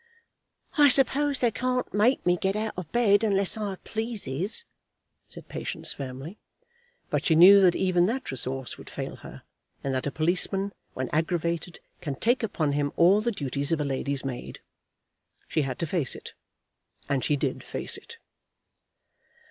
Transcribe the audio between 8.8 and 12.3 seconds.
fail her, and that a policeman, when aggravated, can